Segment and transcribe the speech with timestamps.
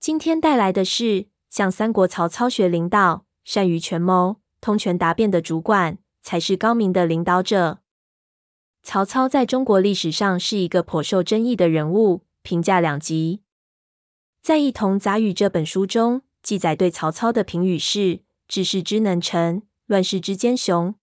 [0.00, 7.80] 今天带来的是向三国曹操学领导，善于权谋，通权达变的主管才是高明的领导者。
[8.82, 13.42] 曹操在中国历史上是一个颇受争议的人物，评价两极。
[14.40, 20.94] 在《异同杂语》这本书中，记载对曹操的评语是：治世之能臣，乱世之奸雄。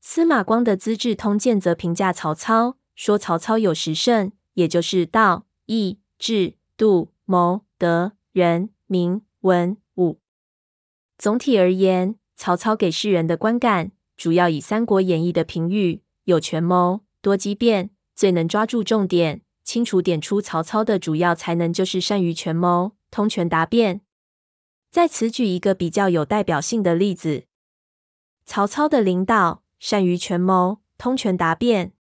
[0.00, 7.65] 司马光的《资治通鉴》则评价曹操说：曹操有十胜，也就是道、义、智、度、谋。
[7.78, 10.20] 德、仁、明、文、武。
[11.18, 24.02] 总体而言，曹操给世人的观感主要以《三国演义》的评语：有权谋，多机变，最能抓住重点，清楚点出曹操的主要才能就是善于权谋，通权达变。
[24.90, 27.44] 在此举一个比较有代表性的例子：
[28.44, 31.92] 曹操的领导善于权谋，通权达变。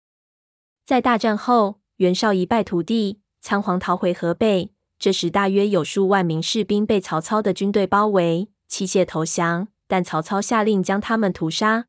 [0.84, 4.73] 在大战后，袁绍一败涂地，仓皇逃回河北。
[5.04, 9.68] 这时，大约有数万名士兵被曹操的军队包围，弃械投降。
[9.86, 11.88] 但曹操下令将他们屠杀。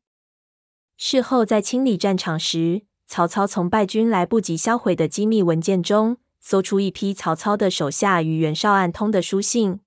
[0.98, 9.80] 事后，在清理战场时，曹操从败军来不及销毁的机密文件中，搜出一批曹操的手下与袁绍暗通的书信。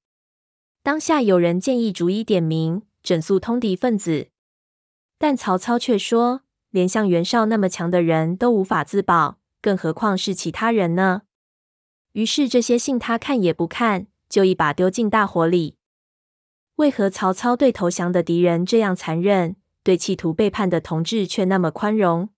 [0.82, 4.30] 当下有人建议逐一点名，整肃通敌分子，
[5.20, 6.42] 但曹操却说
[6.74, 11.22] ：“连像袁绍那么强的人都无法自保，更何况是其他人呢？”
[12.14, 15.76] 于是这些信他看也不看，就一把丢进大火里。
[16.76, 22.30] 为何曹操对投降的敌人这样残忍，对企图背叛的同志却那么宽容？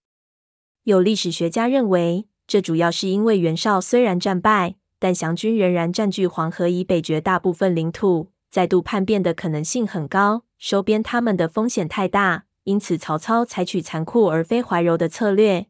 [0.83, 15.67] 有历史学家认为，这主要是因为袁绍虽然战败，但降军仍然占据黄河以北绝大部分领土，再度叛变的可能性很高，收编他们的风险太大，因此曹操采取残酷而非怀柔的策略。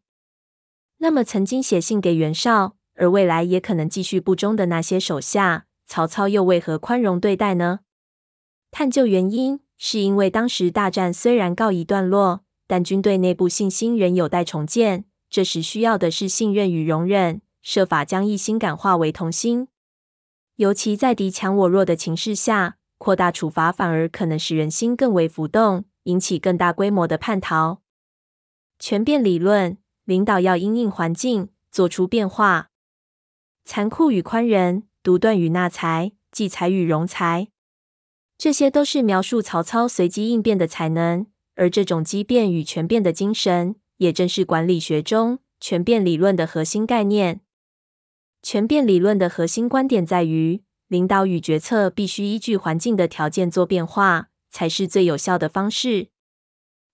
[1.00, 7.80] 那么，曾经写信给袁绍，而未来也可能继续不忠的那些手下，曹操又为何宽容对待呢？
[8.70, 15.06] 探究原因，是因为当时大战虽然告一段落，但军队内部信心仍有待重建。
[15.32, 19.68] 这时需要的是信任与容忍，设法将异心感化为同心。
[20.58, 27.82] 尤其在敌强我弱的情势下，扩大处罚反而可能使人心更为浮动，引起更大规模的叛逃。
[28.78, 32.68] 权变理论，领导要因应环境做出变化。
[33.64, 37.50] 残酷与宽仁，独断与纳才，济财与容才，
[38.38, 41.28] 这些都是描述曹操随机应变的才能。
[41.56, 47.42] 而这种机变与权变的精神，也正是管理学中权变理论的核心概念。
[48.42, 56.08] 权变理论的核心观点在于，领导与决策必须依据环境的条件做变化，才是最有效的方式。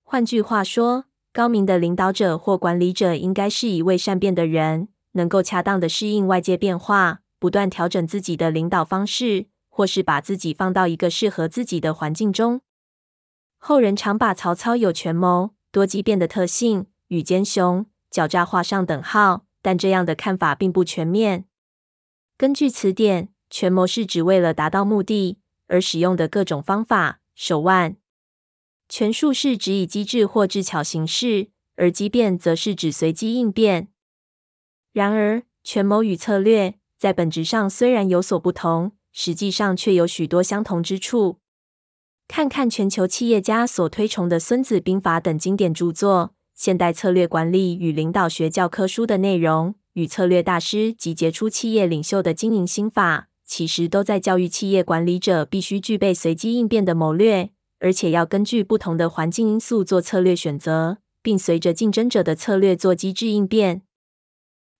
[0.03, 4.89] 换句话说，高明的领导者或管理者应该是一位善变的人。
[5.17, 12.61] 能够恰当的适应外界变化，不断调整自己的领导方式，或是把自己放到一个适合自己的环境中。
[13.57, 21.45] 后人常把曹操有权谋、多机变的特性与奸雄、狡诈画上等号，但这样的看法并不全面。
[22.37, 27.93] 根据词典，权谋是指为了达到目的而使用的各种方法手腕；
[28.87, 33.89] 权术是指以机智或智巧行事，而机变则是指随机应变。
[34.97, 41.37] 然而，权谋与策略在本质上虽然有所不同，实际上却有许多相同之处。
[42.27, 63.83] 看看全球企业家所推崇的《孙子兵法》等经典著作，现代策略管理与领导学教科书的内容，与策略大师及杰出企业领袖的经营心法，其实都在教育企业管理者必须具备随机应变的谋略，而且要根据不同的环境因素做策略选择，并随着竞争者的策略做机智应变。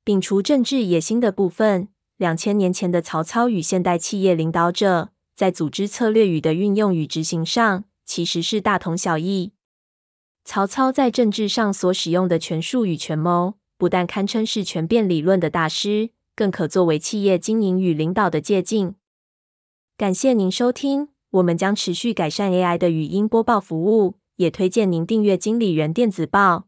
[0.08, 9.52] 摒除政治野心的部分，两千年前的曹操与现代企业领导者在组织策略语的运用与执行上，其实是大同小异。
[10.46, 18.96] 曹操在政治上所使用的权术与权谋，不但堪称是权变理论的大师，更可作为企业经营与领导的借鉴。
[19.98, 26.68] 感谢您收听，我们将持续改善 AI 的语音播报服务，也推荐您订阅经理人电子报。